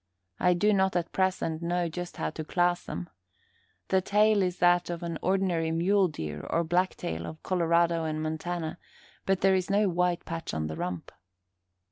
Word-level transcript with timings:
I 0.39 0.55
do 0.55 0.73
not 0.73 0.95
at 0.95 1.11
present 1.11 1.61
know 1.61 1.87
just 1.87 2.17
how 2.17 2.31
to 2.31 2.43
class 2.43 2.85
them. 2.85 3.07
The 3.89 4.01
tail 4.01 4.41
is 4.41 4.57
that 4.57 4.89
of 4.89 5.01
the 5.01 5.19
ordinary 5.21 5.69
mule 5.69 6.07
deer, 6.07 6.41
or 6.49 6.63
blacktail, 6.63 7.27
of 7.27 7.43
Colorado 7.43 8.05
and 8.05 8.19
Montana, 8.19 8.79
but 9.27 9.41
there 9.41 9.53
is 9.53 9.69
no 9.69 9.87
white 9.89 10.25
patch 10.25 10.55
on 10.55 10.65
the 10.65 10.75
rump. 10.75 11.11